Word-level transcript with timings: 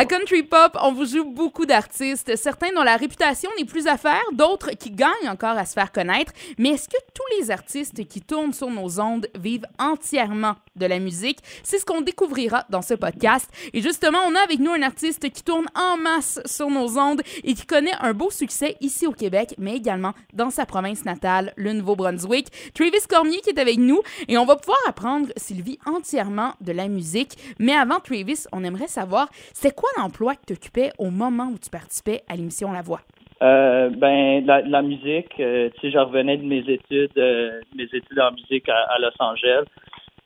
À 0.00 0.04
Country 0.04 0.44
Pop, 0.44 0.78
on 0.80 0.92
vous 0.92 1.06
joue 1.06 1.24
beaucoup 1.24 1.66
d'artistes, 1.66 2.36
certains 2.36 2.72
dont 2.72 2.84
la 2.84 2.96
réputation 2.96 3.50
n'est 3.58 3.64
plus 3.64 3.88
à 3.88 3.96
faire, 3.96 4.22
d'autres 4.30 4.70
qui 4.70 4.92
gagnent 4.92 5.28
encore 5.28 5.58
à 5.58 5.66
se 5.66 5.72
faire 5.72 5.90
connaître. 5.90 6.32
Mais 6.56 6.68
est-ce 6.68 6.88
que 6.88 6.98
tous 7.12 7.40
les 7.40 7.50
artistes 7.50 8.06
qui 8.06 8.20
tournent 8.20 8.52
sur 8.52 8.70
nos 8.70 9.00
ondes 9.00 9.26
vivent 9.36 9.66
entièrement 9.80 10.54
de 10.76 10.86
la 10.86 11.00
musique? 11.00 11.40
C'est 11.64 11.80
ce 11.80 11.84
qu'on 11.84 12.00
découvrira 12.00 12.64
dans 12.70 12.80
ce 12.80 12.94
podcast. 12.94 13.50
Et 13.72 13.82
justement, 13.82 14.20
on 14.28 14.36
a 14.36 14.40
avec 14.40 14.60
nous 14.60 14.70
un 14.70 14.82
artiste 14.82 15.30
qui 15.30 15.42
tourne 15.42 15.66
en 15.74 15.96
masse 15.96 16.38
sur 16.46 16.70
nos 16.70 16.96
ondes 16.96 17.22
et 17.42 17.54
qui 17.54 17.66
connaît 17.66 17.96
un 17.98 18.14
beau 18.14 18.30
succès 18.30 18.76
ici 18.80 19.04
au 19.04 19.12
Québec, 19.12 19.56
mais 19.58 19.74
également 19.74 20.12
dans 20.32 20.50
sa 20.50 20.64
province 20.64 21.04
natale, 21.06 21.52
le 21.56 21.72
Nouveau-Brunswick. 21.72 22.72
Travis 22.72 23.04
Cormier 23.08 23.40
qui 23.40 23.50
est 23.50 23.58
avec 23.58 23.78
nous 23.78 24.02
et 24.28 24.38
on 24.38 24.46
va 24.46 24.54
pouvoir 24.54 24.78
apprendre 24.86 25.26
s'il 25.36 25.60
vit 25.62 25.80
entièrement 25.86 26.54
de 26.60 26.70
la 26.70 26.86
musique. 26.86 27.36
Mais 27.58 27.74
avant 27.74 27.98
Travis, 27.98 28.44
on 28.52 28.62
aimerait 28.62 28.86
savoir, 28.86 29.28
c'est 29.52 29.74
quoi 29.74 29.87
l'emploi 29.96 30.34
que 30.34 30.46
tu 30.46 30.52
occupais 30.52 30.90
au 30.98 31.10
moment 31.10 31.48
où 31.48 31.58
tu 31.58 31.70
participais 31.70 32.22
à 32.28 32.36
l'émission 32.36 32.72
La 32.72 32.82
Voix? 32.82 33.00
Euh, 33.40 33.90
ben 33.90 34.44
la, 34.46 34.82
musique, 34.82 35.38
euh, 35.38 35.70
tu 35.74 35.80
sais, 35.80 35.90
je 35.92 35.98
revenais 35.98 36.38
de 36.38 36.44
mes 36.44 36.64
études, 36.68 37.16
euh, 37.16 37.60
mes 37.76 37.84
études 37.84 38.18
en 38.18 38.32
musique 38.32 38.68
à, 38.68 38.98
Los 38.98 39.10
Angeles. 39.20 39.64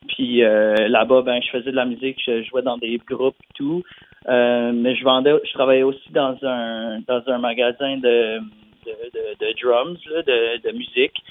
Puis 0.08 0.40
là-bas, 0.40 1.22
ben 1.22 1.40
je 1.42 1.50
faisais 1.50 1.70
de 1.70 1.76
la 1.76 1.84
musique, 1.84 2.20
je 2.26 2.42
jouais 2.42 2.62
dans 2.62 2.76
des 2.76 2.98
groupes 3.06 3.36
et 3.40 3.54
tout. 3.54 3.82
mais 4.26 4.96
je 4.96 5.04
vendais, 5.04 5.34
je 5.44 5.52
travaillais 5.52 5.84
aussi 5.84 6.10
dans 6.10 6.36
un 6.42 7.00
dans 7.06 7.22
un 7.26 7.38
magasin 7.38 7.98
de 7.98 8.40
de, 8.84 9.62
drums, 9.62 9.98
de, 10.26 10.60
de 10.60 10.76
musique. 10.76 11.22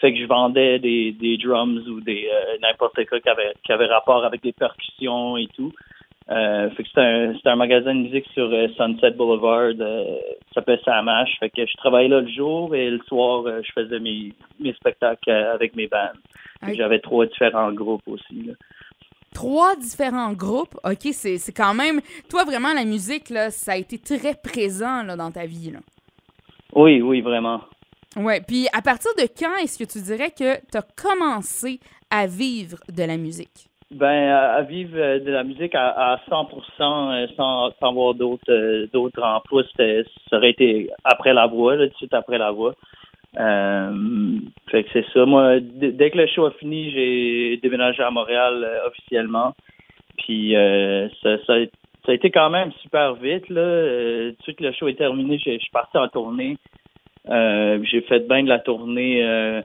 fait 0.00 0.12
que 0.12 0.18
je 0.18 0.26
vendais 0.26 0.78
des, 0.78 1.12
des 1.12 1.36
drums 1.36 1.86
ou 1.88 2.00
des 2.00 2.30
n'importe 2.62 3.04
quoi 3.06 3.20
qui 3.20 3.28
avait 3.28 3.52
qui 3.64 3.72
avait 3.72 3.86
rapport 3.86 4.24
avec 4.24 4.42
des 4.42 4.52
percussions 4.52 5.36
et 5.36 5.48
tout. 5.54 5.72
Euh, 6.30 6.68
fait 6.70 6.82
que 6.82 6.88
c'est 6.94 7.00
un, 7.00 7.52
un, 7.52 7.56
magasin 7.56 7.94
de 7.94 8.00
musique 8.00 8.26
sur 8.34 8.50
euh, 8.52 8.68
Sunset 8.76 9.12
Boulevard. 9.12 9.72
Euh, 9.80 10.18
ça 10.48 10.56
s'appelle 10.56 10.80
Samash. 10.84 11.30
Fait 11.40 11.48
que 11.48 11.64
je 11.64 11.74
travaillais 11.78 12.08
là 12.08 12.20
le 12.20 12.28
jour 12.28 12.74
et 12.74 12.90
le 12.90 13.00
soir, 13.08 13.46
euh, 13.46 13.62
je 13.64 13.72
faisais 13.72 13.98
mes, 13.98 14.34
mes 14.60 14.74
spectacles 14.74 15.30
avec 15.30 15.74
mes 15.74 15.86
bands. 15.86 16.12
J'avais 16.74 16.98
trois 16.98 17.24
différents 17.24 17.72
groupes 17.72 18.06
aussi. 18.06 18.42
Là. 18.44 18.52
Trois 19.32 19.76
différents 19.76 20.32
groupes? 20.32 20.74
OK, 20.84 21.08
c'est, 21.12 21.38
c'est 21.38 21.52
quand 21.52 21.72
même. 21.72 22.00
Toi, 22.28 22.44
vraiment, 22.44 22.74
la 22.74 22.84
musique, 22.84 23.30
là, 23.30 23.50
ça 23.50 23.72
a 23.72 23.76
été 23.76 23.98
très 23.98 24.34
présent 24.34 25.02
là, 25.04 25.16
dans 25.16 25.30
ta 25.30 25.46
vie. 25.46 25.70
Là. 25.70 25.78
Oui, 26.74 27.00
oui, 27.00 27.22
vraiment. 27.22 27.60
Ouais. 28.16 28.42
Puis 28.46 28.66
à 28.72 28.82
partir 28.82 29.10
de 29.16 29.22
quand 29.38 29.56
est-ce 29.62 29.78
que 29.78 29.90
tu 29.90 30.02
dirais 30.02 30.30
que 30.30 30.56
tu 30.56 30.76
as 30.76 30.82
commencé 30.82 31.80
à 32.10 32.26
vivre 32.26 32.78
de 32.94 33.04
la 33.04 33.16
musique? 33.16 33.68
Ben, 33.90 34.28
à, 34.28 34.60
vivre 34.62 34.98
euh, 34.98 35.18
de 35.18 35.30
la 35.30 35.44
musique 35.44 35.74
à, 35.74 36.12
à 36.12 36.16
100% 36.28 36.50
euh, 36.82 37.26
sans, 37.36 37.70
sans 37.80 37.88
avoir 37.88 38.12
d'autres 38.12 38.52
euh, 38.52 38.86
d'autres 38.92 39.22
emplois, 39.22 39.62
ça 39.78 40.36
aurait 40.36 40.50
été 40.50 40.90
après 41.04 41.32
la 41.32 41.46
voix, 41.46 41.74
là, 41.74 41.86
tout 41.86 41.92
de 41.92 41.96
suite 41.96 42.12
après 42.12 42.36
la 42.36 42.50
voix. 42.50 42.74
Euh, 43.38 44.40
fait 44.70 44.84
que 44.84 44.90
c'est 44.92 45.06
ça. 45.14 45.24
Moi, 45.24 45.60
dès 45.60 46.10
que 46.10 46.18
le 46.18 46.26
show 46.26 46.44
a 46.44 46.50
fini, 46.50 46.90
j'ai 46.90 47.56
déménagé 47.62 48.02
à 48.02 48.10
Montréal 48.10 48.66
officiellement. 48.86 49.54
Puis 50.18 50.52
ça, 51.22 51.38
ça, 51.46 51.54
ça, 52.04 52.12
a 52.12 52.14
été 52.14 52.30
quand 52.30 52.50
même 52.50 52.72
super 52.82 53.14
vite. 53.14 53.48
Là. 53.48 54.32
tout 54.32 54.36
de 54.36 54.42
suite 54.42 54.58
que 54.58 54.64
le 54.64 54.72
show 54.72 54.88
est 54.88 54.98
terminé, 54.98 55.38
je 55.38 55.58
suis 55.58 55.70
parti 55.72 55.96
en 55.96 56.08
tournée. 56.08 56.58
j'ai 57.26 58.02
fait 58.02 58.28
bien 58.28 58.42
de 58.42 58.48
la 58.48 58.58
tournée 58.58 59.62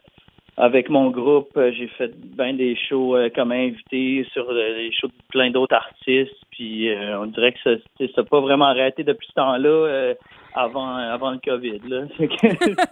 avec 0.57 0.89
mon 0.89 1.09
groupe, 1.09 1.49
euh, 1.57 1.71
j'ai 1.71 1.87
fait 1.87 2.11
bien 2.15 2.53
des 2.53 2.75
shows 2.75 3.15
euh, 3.15 3.29
comme 3.33 3.51
invité 3.51 4.25
sur 4.33 4.49
euh, 4.49 4.77
les 4.77 4.91
shows 4.91 5.07
de 5.07 5.13
plein 5.29 5.49
d'autres 5.49 5.75
artistes. 5.75 6.35
Puis 6.51 6.87
on 7.19 7.25
dirait 7.25 7.53
que 7.53 7.59
ça 7.63 8.05
n'a 8.17 8.23
pas 8.23 8.39
vraiment 8.39 8.65
arrêté 8.65 9.03
depuis 9.03 9.27
ce 9.27 9.33
temps-là 9.33 10.13
avant, 10.55 10.95
avant 10.95 11.31
le 11.31 11.39
COVID. 11.39 11.81
Là. 11.87 12.05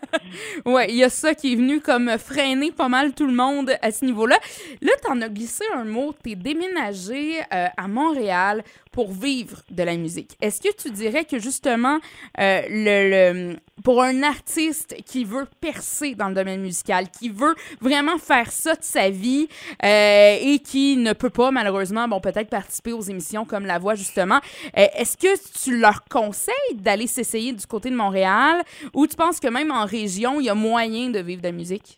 ouais, 0.66 0.88
il 0.90 0.96
y 0.98 1.04
a 1.04 1.10
ça 1.10 1.36
qui 1.36 1.54
est 1.54 1.56
venu 1.56 1.82
comme 1.82 2.10
freiner 2.18 2.72
pas 2.72 2.90
mal 2.90 3.14
tout 3.14 3.28
le 3.28 3.34
monde 3.34 3.72
à 3.82 3.92
ce 3.92 4.06
niveau-là. 4.06 4.38
Là, 4.82 4.92
tu 5.04 5.12
en 5.12 5.22
as 5.22 5.30
glissé 5.30 5.64
un 5.76 5.86
mot, 5.86 6.14
tu 6.24 6.32
es 6.32 6.36
déménagé 6.36 7.40
à 7.50 7.88
Montréal 7.88 8.64
pour 8.92 9.12
vivre 9.12 9.62
de 9.70 9.84
la 9.84 9.96
musique. 9.96 10.36
Est-ce 10.42 10.62
que 10.62 10.76
tu 10.76 10.92
dirais 10.92 11.26
que 11.26 11.40
justement, 11.40 12.00
le, 12.38 13.56
pour 13.84 14.02
un 14.02 14.24
artiste 14.24 14.96
qui 15.06 15.24
veut 15.24 15.48
percer 15.60 16.16
dans 16.16 16.30
le 16.30 16.36
domaine 16.36 16.62
musical, 16.62 17.10
qui 17.10 17.30
veut 17.30 17.56
vraiment 17.80 18.18
faire 18.18 18.52
ça 18.52 18.76
de 18.76 18.84
sa 18.84 19.10
vie 19.10 19.48
euh, 19.84 20.38
et 20.40 20.60
qui 20.60 20.98
ne 20.98 21.14
peut 21.14 21.30
pas 21.30 21.52
malheureusement, 21.52 22.08
bon 22.08 22.20
peut-être 22.20 22.50
participer 22.50 22.94
aux 22.94 23.02
émissions 23.02 23.46
comme 23.46 23.66
La 23.66 23.80
Voix 23.80 23.96
justement, 23.96 24.40
euh, 24.78 24.86
est-ce 24.96 25.18
que 25.18 25.64
tu 25.64 25.80
leur 25.80 26.04
conseilles 26.06 26.76
d'aller 26.76 27.08
s'essayer 27.08 27.51
du 27.52 27.66
côté 27.68 27.90
de 27.90 27.96
Montréal? 27.96 28.62
Ou 28.94 29.08
tu 29.08 29.16
penses 29.16 29.40
que 29.40 29.48
même 29.48 29.72
en 29.72 29.86
région, 29.86 30.40
il 30.40 30.46
y 30.46 30.50
a 30.50 30.56
moyen 30.56 31.10
de 31.10 31.20
vivre 31.20 31.42
de 31.42 31.48
la 31.48 31.54
musique? 31.54 31.98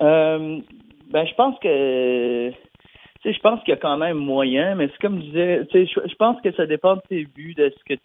Euh, 0.00 0.60
ben 1.10 1.26
je 1.26 1.34
pense 1.34 1.58
que 1.60 2.52
je 3.24 3.38
pense 3.38 3.60
qu'il 3.60 3.70
y 3.70 3.76
a 3.76 3.80
quand 3.80 3.96
même 3.96 4.18
moyen, 4.18 4.74
mais 4.74 4.88
c'est 4.88 4.98
comme 5.00 5.20
je 5.20 5.26
disais, 5.26 5.66
je 5.72 6.14
pense 6.16 6.40
que 6.42 6.52
ça 6.52 6.66
dépend 6.66 6.96
de 6.96 7.02
tes 7.08 7.24
buts, 7.24 7.54
de 7.54 7.72
ce 7.76 7.94
que 7.94 7.98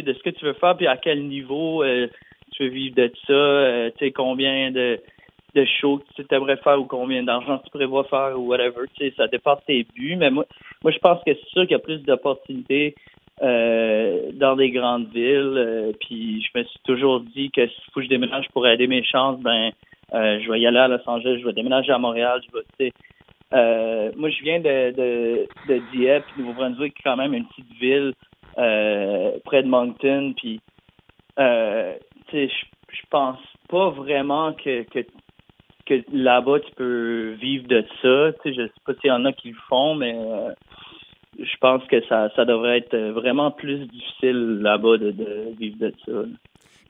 de 0.00 0.12
ce 0.14 0.22
que 0.22 0.30
tu 0.30 0.44
veux 0.46 0.54
faire, 0.54 0.76
puis 0.76 0.86
à 0.86 0.96
quel 0.96 1.26
niveau 1.28 1.82
euh, 1.82 2.08
tu 2.52 2.64
veux 2.64 2.70
vivre 2.70 2.96
de 2.96 3.12
ça, 3.26 3.32
euh, 3.32 3.90
combien 4.14 4.70
de, 4.70 4.98
de 5.54 5.64
shows 5.64 6.00
tu 6.16 6.24
aimerais 6.30 6.56
faire 6.58 6.80
ou 6.80 6.84
combien 6.84 7.22
d'argent 7.22 7.58
tu 7.58 7.70
prévois 7.70 8.04
faire 8.04 8.38
ou 8.38 8.46
whatever, 8.46 8.86
ça 9.16 9.26
dépend 9.28 9.56
de 9.56 9.60
tes 9.66 9.86
buts, 9.94 10.16
mais 10.16 10.30
moi, 10.30 10.46
moi 10.82 10.92
je 10.92 10.98
pense 10.98 11.22
que 11.24 11.34
c'est 11.34 11.48
sûr 11.48 11.62
qu'il 11.62 11.72
y 11.72 11.74
a 11.74 11.78
plus 11.78 11.98
d'opportunités 11.98 12.94
euh, 13.42 14.30
dans 14.34 14.56
des 14.56 14.70
grandes 14.70 15.08
villes, 15.08 15.94
puis 16.00 16.42
je 16.42 16.58
me 16.58 16.64
suis 16.64 16.80
toujours 16.84 17.20
dit 17.20 17.50
que 17.50 17.66
s'il 17.66 17.84
faut 17.92 18.00
que 18.00 18.04
je 18.04 18.10
déménage 18.10 18.46
pour 18.52 18.66
aider 18.66 18.86
mes 18.86 19.04
chances, 19.04 19.40
ben 19.40 19.70
je 20.12 20.50
vais 20.50 20.60
y 20.60 20.66
aller 20.66 20.78
à 20.78 20.88
Los 20.88 21.06
Angeles, 21.06 21.38
je 21.40 21.46
vais 21.46 21.52
déménager 21.52 21.90
à 21.90 21.98
Montréal, 21.98 22.40
je 22.46 22.56
vais, 22.56 22.64
tu 22.78 22.86
sais, 22.86 22.92
moi, 24.16 24.30
je 24.30 24.42
viens 24.42 24.60
de, 24.60 24.90
de, 24.92 25.48
de 25.68 25.82
Dieppe, 25.92 26.24
Nouveau-Brunswick, 26.36 26.94
quand 27.02 27.16
même 27.16 27.34
une 27.34 27.46
petite 27.46 27.72
ville 27.80 28.12
euh, 28.58 29.38
près 29.44 29.62
de 29.62 29.68
Moncton. 29.68 30.34
Puis, 30.36 30.60
euh, 31.38 31.94
je, 32.32 32.46
je 32.46 33.02
pense 33.10 33.38
pas 33.68 33.90
vraiment 33.90 34.52
que, 34.52 34.82
que, 34.84 35.00
que 35.86 36.02
là-bas, 36.12 36.60
tu 36.60 36.72
peux 36.74 37.32
vivre 37.40 37.66
de 37.68 37.84
ça. 38.02 38.32
Tu 38.42 38.50
sais, 38.50 38.54
je 38.54 38.66
sais 38.66 38.80
pas 38.84 38.94
s'il 38.94 39.08
y 39.08 39.12
en 39.12 39.24
a 39.24 39.32
qui 39.32 39.50
le 39.50 39.56
font, 39.68 39.94
mais 39.94 40.14
euh, 40.14 40.52
je 41.42 41.56
pense 41.60 41.84
que 41.88 42.00
ça, 42.06 42.30
ça 42.34 42.44
devrait 42.44 42.78
être 42.78 42.96
vraiment 43.10 43.50
plus 43.50 43.86
difficile 43.86 44.60
là-bas 44.62 44.98
de, 44.98 45.10
de 45.10 45.54
vivre 45.58 45.78
de 45.78 45.92
ça. 46.06 46.12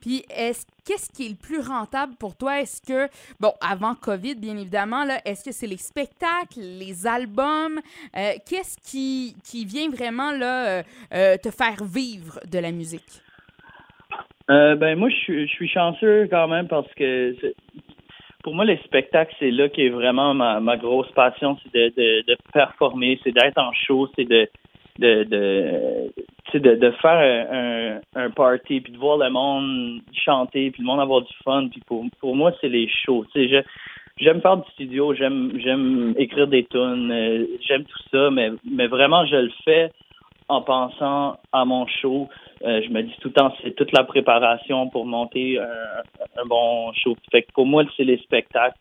Puis, 0.03 0.21
est-ce 0.35 0.65
qu'est-ce 0.85 1.09
qui 1.09 1.27
est 1.27 1.29
le 1.29 1.37
plus 1.41 1.61
rentable 1.61 2.15
pour 2.19 2.35
toi? 2.35 2.59
Est-ce 2.59 2.81
que, 2.81 3.07
bon, 3.39 3.53
avant 3.61 3.95
COVID, 3.95 4.35
bien 4.35 4.57
évidemment, 4.57 5.05
là, 5.05 5.19
est-ce 5.23 5.45
que 5.45 5.53
c'est 5.53 5.65
les 5.65 5.77
spectacles, 5.77 6.59
les 6.59 7.07
albums? 7.07 7.79
Euh, 8.17 8.31
qu'est-ce 8.45 8.75
qui, 8.83 9.33
qui 9.45 9.63
vient 9.63 9.89
vraiment 9.89 10.33
là, 10.33 10.79
euh, 10.79 10.83
euh, 11.13 11.37
te 11.37 11.49
faire 11.49 11.85
vivre 11.85 12.37
de 12.51 12.59
la 12.59 12.73
musique? 12.73 13.21
ben 14.49 14.95
moi, 14.97 15.07
je 15.09 15.45
suis, 15.47 15.69
chanceux 15.69 16.27
quand 16.29 16.49
même 16.49 16.67
parce 16.67 16.93
que 16.95 17.33
pour 18.43 18.53
moi, 18.53 18.65
les 18.65 18.77
spectacles, 18.77 19.33
c'est 19.39 19.51
là 19.51 19.69
qui 19.69 19.85
est 19.85 19.89
vraiment 19.89 20.33
ma, 20.33 20.59
ma 20.59 20.77
grosse 20.77 21.09
passion, 21.11 21.57
c'est 21.63 21.73
de, 21.73 21.93
de, 21.95 22.21
de 22.27 22.37
performer, 22.51 23.19
c'est 23.23 23.31
d'être 23.31 23.57
en 23.57 23.71
show, 23.73 24.09
c'est 24.15 24.25
de 24.25 24.47
de, 24.99 25.23
de, 25.23 26.59
de, 26.59 26.75
de 26.75 26.91
faire 27.01 27.49
un, 27.51 27.99
un, 28.15 28.29
party, 28.29 28.81
puis 28.81 28.93
de 28.93 28.97
voir 28.97 29.17
le 29.17 29.29
monde 29.29 30.01
chanter, 30.13 30.71
puis 30.71 30.83
le 30.83 30.85
monde 30.85 30.99
avoir 30.99 31.21
du 31.21 31.33
fun. 31.43 31.67
Puis 31.71 31.81
pour, 31.87 32.05
pour 32.19 32.35
moi, 32.35 32.51
c'est 32.61 32.69
les 32.69 32.87
shows. 32.87 33.25
J'aime 34.17 34.41
faire 34.41 34.57
du 34.57 34.69
studio, 34.73 35.15
j'aime 35.15 35.53
j'aime 35.59 36.13
écrire 36.17 36.47
des 36.47 36.65
tunes, 36.65 37.11
euh, 37.11 37.47
j'aime 37.67 37.83
tout 37.83 38.03
ça, 38.11 38.29
mais, 38.29 38.51
mais 38.69 38.85
vraiment, 38.85 39.25
je 39.25 39.35
le 39.37 39.51
fais 39.65 39.91
en 40.49 40.61
pensant 40.61 41.37
à 41.51 41.65
mon 41.65 41.85
show. 41.87 42.29
Euh, 42.63 42.81
je 42.85 42.89
me 42.89 43.01
dis 43.01 43.13
tout 43.21 43.29
le 43.29 43.33
temps, 43.33 43.53
c'est 43.63 43.75
toute 43.75 43.91
la 43.91 44.03
préparation 44.03 44.89
pour 44.89 45.05
monter 45.05 45.59
un, 45.59 46.41
un 46.41 46.45
bon 46.45 46.91
show. 46.93 47.15
Fait 47.31 47.43
que 47.43 47.51
pour 47.53 47.65
moi, 47.65 47.83
c'est 47.97 48.03
les 48.03 48.17
spectacles. 48.17 48.77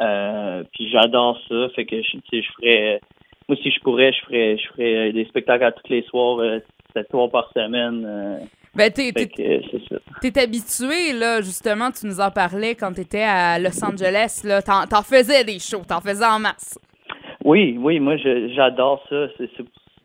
Euh, 0.00 0.64
puis 0.72 0.90
j'adore 0.90 1.38
ça. 1.48 1.68
Fait 1.74 1.84
que 1.84 2.02
je, 2.02 2.18
je 2.32 2.48
ferais 2.56 3.00
moi, 3.48 3.58
si 3.62 3.70
je 3.70 3.80
pourrais, 3.80 4.12
je 4.12 4.20
ferais, 4.24 4.56
je 4.56 4.68
ferais 4.68 5.12
des 5.12 5.26
spectacles 5.26 5.64
à 5.64 5.72
tous 5.72 5.88
les 5.90 6.02
soirs, 6.04 6.38
euh, 6.38 6.60
sept 6.94 7.10
soirs 7.10 7.30
par 7.30 7.50
semaine. 7.52 8.40
Ben, 8.74 8.90
t'es, 8.90 9.12
t'es, 9.12 10.40
habitué, 10.40 11.12
là, 11.12 11.40
justement, 11.40 11.92
tu 11.92 12.06
nous 12.06 12.20
en 12.20 12.30
parlais 12.32 12.74
quand 12.74 12.92
t'étais 12.92 13.22
à 13.22 13.58
Los 13.60 13.84
Angeles, 13.84 14.42
là, 14.44 14.62
t'en, 14.62 14.86
t'en 14.86 15.02
faisais 15.02 15.44
des 15.44 15.60
shows, 15.60 15.82
t'en 15.86 16.00
faisais 16.00 16.24
en 16.24 16.40
masse. 16.40 16.76
Oui, 17.44 17.76
oui, 17.78 18.00
moi, 18.00 18.16
j'adore 18.16 19.04
ça, 19.08 19.26
c'est, 19.36 19.48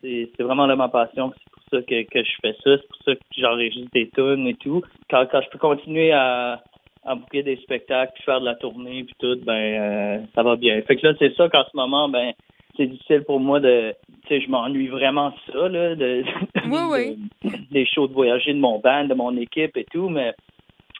c'est, 0.02 0.42
vraiment 0.42 0.66
là 0.66 0.76
ma 0.76 0.88
passion, 0.88 1.32
c'est 1.36 1.52
pour 1.52 1.62
ça 1.70 1.82
que, 1.82 2.02
que 2.02 2.24
je 2.24 2.32
fais 2.42 2.52
ça, 2.64 2.76
c'est 2.76 2.86
pour 2.88 3.02
ça 3.04 3.14
que 3.14 3.20
j'enregistre 3.36 3.90
des 3.92 4.08
tunes 4.10 4.46
et 4.46 4.54
tout. 4.54 4.82
Quand, 5.08 5.26
quand 5.30 5.40
je 5.42 5.48
peux 5.50 5.58
continuer 5.58 6.12
à, 6.12 6.62
à 7.04 7.14
bouquer 7.14 7.42
des 7.42 7.56
spectacles, 7.56 8.12
puis 8.14 8.24
faire 8.24 8.40
de 8.40 8.46
la 8.46 8.54
tournée, 8.54 9.04
puis 9.04 9.14
tout, 9.18 9.38
ben, 9.44 9.52
euh, 9.52 10.18
ça 10.34 10.42
va 10.42 10.56
bien. 10.56 10.80
Fait 10.82 10.96
que 10.96 11.06
là, 11.06 11.14
c'est 11.18 11.34
ça 11.36 11.48
qu'en 11.48 11.64
ce 11.64 11.76
moment, 11.76 12.08
ben, 12.08 12.32
c'est 12.76 12.86
difficile 12.86 13.24
pour 13.24 13.40
moi 13.40 13.60
de, 13.60 13.94
tu 14.26 14.28
sais, 14.28 14.40
je 14.40 14.50
m'ennuie 14.50 14.88
vraiment 14.88 15.30
de 15.30 15.52
ça, 15.52 15.68
là, 15.68 15.94
de, 15.94 16.24
oui, 16.66 17.18
oui. 17.42 17.52
des 17.70 17.86
shows 17.86 18.08
de 18.08 18.12
voyager 18.12 18.52
de 18.52 18.58
mon 18.58 18.78
band, 18.78 19.04
de 19.04 19.14
mon 19.14 19.36
équipe 19.36 19.76
et 19.76 19.84
tout, 19.84 20.08
mais, 20.08 20.34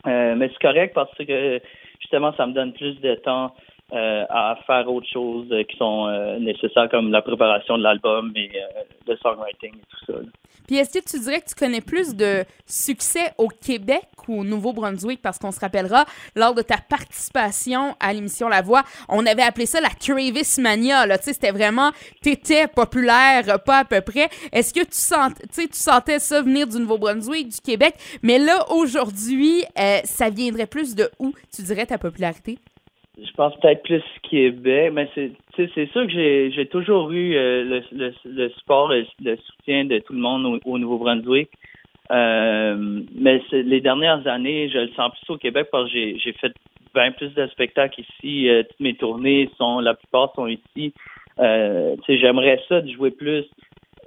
euh, 0.06 0.34
mais 0.36 0.48
c'est 0.48 0.60
correct 0.60 0.92
parce 0.94 1.14
que 1.16 1.60
justement, 2.00 2.32
ça 2.36 2.46
me 2.46 2.52
donne 2.52 2.72
plus 2.72 3.00
de 3.00 3.14
temps 3.16 3.52
euh, 3.92 4.24
à 4.28 4.56
faire 4.68 4.88
autre 4.88 5.08
chose 5.08 5.48
euh, 5.50 5.64
qui 5.64 5.76
sont 5.76 6.06
euh, 6.06 6.38
nécessaires 6.38 6.88
comme 6.88 7.10
la 7.10 7.22
préparation 7.22 7.76
de 7.76 7.82
l'album 7.82 8.32
et 8.36 8.50
le 9.10 9.18
songwriting 9.18 9.74
et 9.74 9.82
tout 9.90 10.12
ça. 10.12 10.18
Puis 10.66 10.76
est-ce 10.76 10.98
que 10.98 11.04
tu 11.04 11.18
dirais 11.18 11.40
que 11.40 11.48
tu 11.48 11.54
connais 11.56 11.80
plus 11.80 12.14
de 12.14 12.44
succès 12.64 13.32
au 13.38 13.48
Québec 13.48 14.04
ou 14.28 14.40
au 14.40 14.44
Nouveau-Brunswick? 14.44 15.20
Parce 15.20 15.38
qu'on 15.38 15.50
se 15.50 15.58
rappellera, 15.58 16.04
lors 16.36 16.54
de 16.54 16.62
ta 16.62 16.76
participation 16.78 17.96
à 17.98 18.12
l'émission 18.12 18.48
La 18.48 18.62
Voix, 18.62 18.84
on 19.08 19.26
avait 19.26 19.42
appelé 19.42 19.66
ça 19.66 19.80
la 19.80 19.88
Travis 19.88 20.60
Mania. 20.60 21.06
Là. 21.06 21.18
C'était 21.20 21.50
vraiment, 21.50 21.90
t'étais 22.22 22.68
populaire, 22.68 23.60
pas 23.64 23.78
à 23.78 23.84
peu 23.84 24.00
près. 24.00 24.28
Est-ce 24.52 24.72
que 24.72 24.84
tu, 24.84 24.96
sens, 24.96 25.32
tu 25.52 25.66
sentais 25.72 26.20
ça 26.20 26.40
venir 26.40 26.68
du 26.68 26.78
Nouveau-Brunswick, 26.78 27.48
du 27.48 27.60
Québec? 27.60 27.96
Mais 28.22 28.38
là, 28.38 28.70
aujourd'hui, 28.70 29.64
ça 30.04 30.30
viendrait 30.30 30.66
plus 30.66 30.94
de 30.94 31.10
où, 31.18 31.32
tu 31.52 31.62
dirais, 31.62 31.86
ta 31.86 31.98
popularité? 31.98 32.58
Je 33.18 33.30
pense 33.32 33.54
peut-être 33.60 33.82
plus 33.82 34.02
Québec, 34.22 34.92
mais 34.92 35.08
c'est 35.14 35.86
sûr 35.90 36.06
que 36.06 36.12
j'ai 36.12 36.50
j'ai 36.52 36.66
toujours 36.66 37.10
eu 37.10 37.34
euh, 37.34 37.64
le, 37.64 37.82
le, 37.92 38.14
le, 38.24 38.48
support, 38.50 38.88
le, 38.88 39.36
soutien 39.36 39.84
de 39.84 39.98
tout 39.98 40.12
le 40.12 40.20
monde 40.20 40.60
au, 40.64 40.78
Nouveau-Brunswick. 40.78 41.50
Euh, 42.10 43.02
mais 43.14 43.40
les 43.52 43.80
dernières 43.80 44.26
années, 44.26 44.68
je 44.68 44.78
le 44.78 44.88
sens 44.94 45.12
plus 45.12 45.34
au 45.34 45.38
Québec 45.38 45.68
parce 45.70 45.92
que 45.92 46.18
j'ai 46.18 46.32
fait 46.40 46.52
bien 46.94 47.12
plus 47.12 47.32
de 47.34 47.46
spectacles 47.48 48.00
ici. 48.00 48.48
Euh, 48.48 48.62
toutes 48.62 48.80
mes 48.80 48.94
tournées 48.94 49.50
sont 49.58 49.80
la 49.80 49.94
plupart 49.94 50.32
sont 50.34 50.46
ici. 50.46 50.92
Euh, 51.38 51.96
j'aimerais 52.08 52.60
ça 52.68 52.80
de 52.80 52.90
jouer 52.90 53.10
plus 53.10 53.44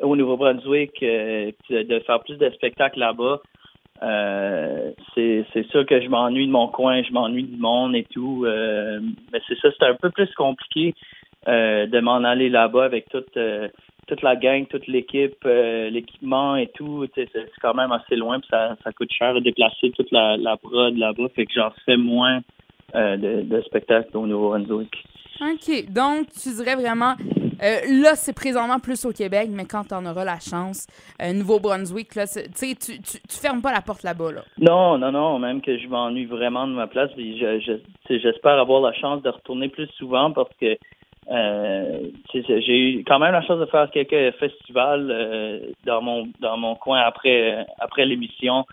au 0.02 0.16
Nouveau-Brunswick, 0.16 1.00
de 1.02 2.00
faire 2.00 2.20
plus 2.24 2.38
de 2.38 2.50
spectacles 2.52 3.00
là-bas. 3.00 3.42
Euh, 4.02 4.92
c'est 5.14 5.68
sûr 5.70 5.86
que 5.86 6.02
je 6.02 6.10
m'ennuie 6.10 6.48
de 6.48 6.52
mon 6.52 6.68
coin, 6.68 7.04
je 7.04 7.12
m'ennuie 7.12 7.44
du 7.44 7.58
monde 7.58 7.96
et 7.96 8.04
tout. 8.04 8.44
Euh, 8.46 9.00
mais 9.32 9.40
c'est 9.48 9.58
ça, 9.60 9.70
c'est 9.78 9.86
un 9.86 9.96
peu 9.96 10.10
plus 10.10 10.34
compliqué 10.36 10.94
euh, 11.48 11.86
de 11.86 12.00
m'en 12.00 12.24
aller 12.24 12.50
là-bas 12.50 12.86
avec 12.86 13.10
toute 13.10 13.38
toute 14.06 14.22
la 14.22 14.36
gang, 14.36 14.68
toute 14.68 14.88
l'équipe, 14.88 15.46
l'équipement 15.46 16.58
et 16.58 16.68
tout. 16.68 17.08
C'est 17.16 17.30
quand 17.62 17.74
même 17.74 17.94
assez 17.94 18.18
loin, 18.18 18.40
puis 18.40 18.50
ça, 18.50 18.76
ça 18.84 18.92
coûte 18.92 19.12
cher 19.12 19.34
de 19.34 19.40
déplacer 19.40 19.92
toute 19.92 20.12
la, 20.12 20.36
la 20.36 20.58
prod 20.58 20.98
là-bas, 20.98 21.30
fait 21.34 21.46
que 21.46 21.54
j'en 21.54 21.72
fais 21.86 21.96
moins 21.96 22.42
de, 22.94 23.42
de 23.44 23.62
spectacles 23.62 24.18
au 24.18 24.28
Nouveau-Brunswick. 24.28 25.06
OK. 25.42 25.86
Donc, 25.90 26.28
tu 26.32 26.50
dirais 26.50 26.76
vraiment, 26.76 27.16
euh, 27.64 28.02
là, 28.02 28.16
c'est 28.16 28.34
présentement 28.34 28.80
plus 28.80 29.06
au 29.06 29.12
Québec, 29.12 29.50
mais 29.52 29.66
quand 29.66 29.84
tu 29.86 29.94
en 29.94 30.06
auras 30.06 30.26
la 30.26 30.40
chance, 30.40 30.88
euh, 31.22 31.34
Nouveau-Brunswick, 31.34 32.16
là, 32.16 32.26
tu, 32.28 32.76
tu, 32.76 33.02
tu, 33.02 33.38
fermes 33.42 33.62
pas 33.62 33.72
la 33.72 33.82
porte 33.82 34.04
là-bas, 34.04 34.32
là. 34.32 34.42
Non, 34.60 34.98
non, 34.98 35.12
non, 35.12 35.40
même 35.40 35.62
que 35.62 35.78
je 35.78 35.88
m'ennuie 35.88 36.26
vraiment 36.26 36.68
de 36.68 36.74
ma 36.74 36.88
place. 36.88 37.10
J'espère 38.10 38.60
avoir 38.60 38.82
la 38.82 38.94
chance 38.94 39.22
de 39.22 39.30
retourner 39.30 39.70
plus 39.70 39.88
souvent 39.98 40.32
parce 40.32 40.54
que 40.60 40.78
euh, 41.32 42.00
j'ai 42.34 42.80
eu 42.80 43.04
quand 43.06 43.20
même 43.20 43.32
la 43.32 43.42
chance 43.44 43.60
de 43.60 43.66
faire 43.68 43.90
quelques 43.92 44.36
festivals 44.38 45.74
dans 45.86 46.02
mon 46.02 46.28
dans 46.42 46.58
mon 46.58 46.76
coin 46.76 47.00
après 47.00 47.66
après 47.80 48.06
l'émission. 48.06 48.66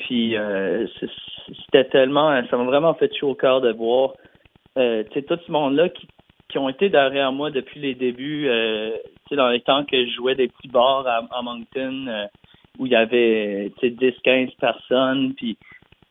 Puis 0.00 0.36
c'était 1.64 1.84
tellement, 1.84 2.42
ça 2.50 2.56
m'a 2.56 2.64
vraiment 2.64 2.94
fait 2.94 3.14
chaud 3.14 3.30
au 3.30 3.34
cœur 3.34 3.60
de 3.60 3.72
voir 3.72 4.14
euh, 4.78 5.04
tout 5.04 5.38
ce 5.46 5.52
monde-là 5.52 5.88
qui, 5.88 6.06
qui 6.48 6.58
ont 6.58 6.68
été 6.68 6.88
derrière 6.88 7.32
moi 7.32 7.50
depuis 7.50 7.80
les 7.80 7.94
débuts, 7.94 8.46
euh, 8.48 8.96
dans 9.32 9.48
les 9.48 9.60
temps 9.60 9.84
que 9.84 10.06
je 10.06 10.10
jouais 10.12 10.34
des 10.34 10.48
petits 10.48 10.68
bars 10.68 11.06
à, 11.06 11.42
Moncton 11.42 12.06
euh, 12.08 12.26
où 12.78 12.86
il 12.86 12.92
y 12.92 12.96
avait 12.96 13.72
10-15 13.82 14.56
personnes. 14.56 15.34
Puis 15.34 15.56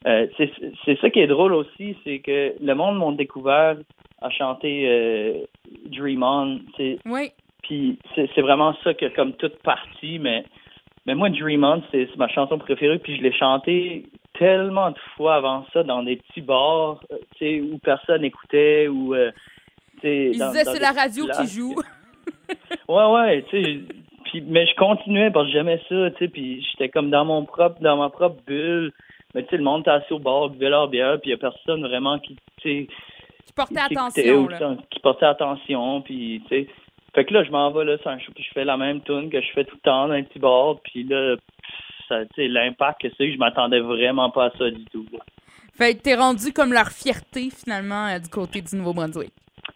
euh, 0.07 0.27
c'est 0.37 0.99
ça 0.99 1.09
qui 1.09 1.19
est 1.19 1.27
drôle 1.27 1.53
aussi, 1.53 1.95
c'est 2.03 2.19
que 2.19 2.53
le 2.61 2.73
monde 2.73 2.97
m'a 2.97 3.15
découvert 3.15 3.77
à 4.21 4.29
chanter 4.29 5.47
Dream 5.85 6.23
On. 6.23 6.59
Oui. 7.05 7.31
Puis 7.63 7.97
c'est 8.15 8.41
vraiment 8.41 8.75
ça 8.83 8.93
que 8.93 9.07
comme 9.15 9.33
toute 9.33 9.57
partie, 9.63 10.19
mais 10.19 10.43
mais 11.05 11.15
moi 11.15 11.29
Dream 11.29 11.63
On, 11.63 11.81
c'est 11.91 12.15
ma 12.17 12.27
chanson 12.27 12.57
préférée, 12.57 12.99
puis 12.99 13.17
je 13.17 13.21
l'ai 13.21 13.33
chanté 13.33 14.05
tellement 14.37 14.91
de 14.91 14.97
fois 15.15 15.35
avant 15.35 15.65
ça 15.73 15.83
dans 15.83 16.03
des 16.03 16.17
petits 16.17 16.41
bars, 16.41 16.99
euh, 17.11 17.17
tu 17.37 17.45
sais, 17.45 17.61
où 17.61 17.77
personne 17.79 18.23
écoutait 18.23 18.87
ou 18.87 19.15
tu 20.01 20.33
sais. 20.33 20.63
c'est 20.63 20.79
la 20.79 20.91
radio 20.91 21.27
qui 21.27 21.47
joue. 21.47 21.75
ouais, 22.89 23.05
ouais, 23.05 23.45
tu 23.49 23.63
sais. 23.63 23.79
Puis, 24.25 24.41
mais 24.41 24.65
je 24.65 24.75
continuais 24.75 25.31
parce 25.31 25.47
que 25.47 25.53
j'aimais 25.53 25.81
ça, 25.87 26.11
tu 26.11 26.17
sais, 26.17 26.27
puis 26.27 26.65
j'étais 26.71 26.89
comme 26.89 27.09
dans 27.09 27.25
mon 27.25 27.45
propre, 27.45 27.81
dans 27.81 27.97
ma 27.97 28.09
propre 28.09 28.41
bulle. 28.45 28.91
Mais 29.33 29.43
tu 29.43 29.49
sais, 29.49 29.57
le 29.57 29.63
monde 29.63 29.81
était 29.81 29.91
assis 29.91 30.13
au 30.13 30.19
bar, 30.19 30.49
buvait 30.49 30.69
leur 30.69 30.87
bière, 30.87 31.19
puis 31.19 31.29
il 31.29 31.31
y 31.31 31.35
a 31.35 31.37
personne 31.37 31.81
vraiment 31.81 32.17
qui, 32.19 32.35
tu 32.61 32.69
sais, 32.69 32.87
qui 33.45 33.53
portait 33.53 33.79
attention, 33.79 34.47
qui 34.89 34.99
portait 34.99 35.25
attention, 35.25 36.01
puis 36.01 36.41
tu 36.47 36.55
sais. 36.63 36.67
Fait 37.13 37.23
que 37.23 37.33
là, 37.33 37.43
je 37.43 37.51
m'en 37.51 37.71
vais 37.71 37.85
là, 37.85 37.97
puis 37.97 38.43
je 38.43 38.53
fais 38.53 38.65
la 38.65 38.75
même 38.75 39.01
tune 39.01 39.29
que 39.29 39.39
je 39.39 39.47
fais 39.53 39.63
tout 39.63 39.75
le 39.75 39.81
temps 39.81 40.07
dans 40.07 40.13
un 40.13 40.23
petit 40.23 40.39
bar, 40.39 40.77
puis 40.83 41.03
là, 41.03 41.35
l'impact 42.37 43.01
que 43.01 43.07
c'est, 43.17 43.31
je 43.31 43.37
m'attendais 43.37 43.79
vraiment 43.79 44.29
pas 44.29 44.45
à 44.45 44.51
ça 44.57 44.69
du 44.69 44.83
tout. 44.85 45.05
Fait 45.73 45.95
que 45.95 46.01
t'es 46.01 46.15
rendu 46.15 46.51
comme 46.53 46.73
leur 46.73 46.89
fierté, 46.89 47.49
finalement, 47.49 48.07
euh, 48.07 48.19
du 48.19 48.29
côté 48.29 48.61
du 48.61 48.75
Nouveau-Brunswick. 48.75 49.33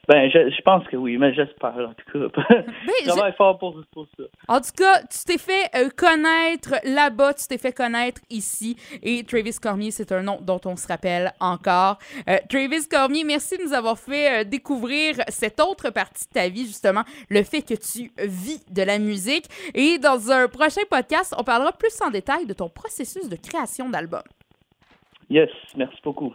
Ben, 0.10 0.28
je, 0.32 0.62
pense 0.64 0.88
que 0.88 0.98
oui, 0.98 1.20
mais 1.20 1.36
j'espère, 1.36 1.76
en 1.78 1.94
tout 1.94 2.32
cas. 2.32 2.44
Ben, 2.50 2.66
je 3.04 3.10
travaille 3.10 3.34
fort 3.34 3.60
pour, 3.60 3.76
ça. 4.18 4.24
En 4.48 4.60
tout 4.60 4.72
cas, 4.76 5.04
tu 5.04 5.20
t'es 5.24 5.38
fait 5.38 5.70
euh, 5.76 5.90
connaître 5.96 6.74
là-bas, 6.84 7.36
tu 7.36 7.48
t'es 7.48 7.60
fait 7.60 7.72
connaître 7.72 8.20
ici. 8.32 8.76
Et 9.04 9.24
Travis 9.24 9.56
Cormier, 9.62 9.92
c'est 9.92 10.12
un 10.12 10.24
nom 10.24 10.40
dont 10.42 10.60
on 10.66 10.76
se 10.76 10.88
rappelle 10.88 11.32
encore. 11.40 12.00
Euh, 12.28 12.38
Travis 12.50 12.88
Cormier, 12.90 13.24
merci 13.24 13.56
de 13.60 13.64
nous 13.64 13.74
avoir 13.74 14.00
fait 14.00 14.42
euh, 14.42 14.44
découvrir 14.44 15.14
cette 15.28 15.60
autre 15.60 15.92
partie 15.92 16.26
de 16.26 16.34
ta 16.34 16.50
vie, 16.50 16.66
justement, 16.66 17.04
le 17.30 17.44
fait 17.44 17.62
que 17.62 17.76
tu 17.76 18.12
vis 18.18 18.66
de 18.68 18.82
la 18.82 18.98
musique. 18.98 19.46
Et 19.76 20.00
dans 20.00 20.32
un 20.32 20.48
prochain 20.48 20.82
podcast, 20.90 21.36
on 21.38 21.44
parlera 21.44 21.72
plus 21.72 22.02
en 22.02 22.10
détail 22.10 22.48
de 22.48 22.54
ton 22.54 22.68
processus 22.68 23.30
de 23.30 23.36
création 23.36 23.88
d'album. 23.88 24.24
Yes, 25.30 25.52
merci 25.78 25.98
beaucoup. 26.04 26.34